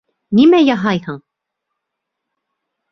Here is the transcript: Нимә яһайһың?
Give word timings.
Нимә 0.39 0.61
яһайһың? 0.63 1.21